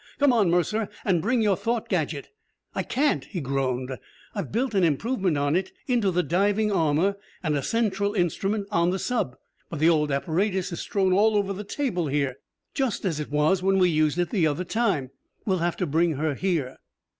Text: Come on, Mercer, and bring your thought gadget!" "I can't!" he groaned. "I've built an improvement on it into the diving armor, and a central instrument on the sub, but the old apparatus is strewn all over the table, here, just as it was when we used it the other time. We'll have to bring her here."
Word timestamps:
Come 0.17 0.33
on, 0.33 0.49
Mercer, 0.49 0.89
and 1.05 1.21
bring 1.21 1.43
your 1.43 1.55
thought 1.55 1.87
gadget!" 1.87 2.31
"I 2.73 2.81
can't!" 2.81 3.23
he 3.25 3.39
groaned. 3.39 3.99
"I've 4.33 4.51
built 4.51 4.73
an 4.73 4.83
improvement 4.83 5.37
on 5.37 5.55
it 5.55 5.71
into 5.85 6.09
the 6.09 6.23
diving 6.23 6.71
armor, 6.71 7.17
and 7.43 7.55
a 7.55 7.61
central 7.61 8.15
instrument 8.15 8.67
on 8.71 8.89
the 8.89 8.97
sub, 8.97 9.37
but 9.69 9.77
the 9.77 9.89
old 9.89 10.11
apparatus 10.11 10.71
is 10.71 10.79
strewn 10.79 11.13
all 11.13 11.35
over 11.37 11.53
the 11.53 11.63
table, 11.63 12.07
here, 12.07 12.37
just 12.73 13.05
as 13.05 13.19
it 13.19 13.29
was 13.29 13.61
when 13.61 13.77
we 13.77 13.89
used 13.91 14.17
it 14.17 14.31
the 14.31 14.47
other 14.47 14.63
time. 14.63 15.11
We'll 15.45 15.59
have 15.59 15.77
to 15.77 15.85
bring 15.85 16.13
her 16.13 16.33
here." 16.33 16.77